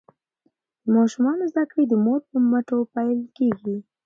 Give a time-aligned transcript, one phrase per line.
[0.83, 3.77] د ماشومانو زده کړې د مور په مټو پیل کیږي.